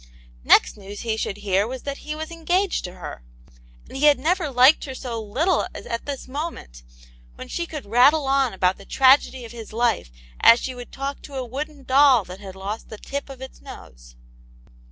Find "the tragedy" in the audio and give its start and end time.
8.79-9.45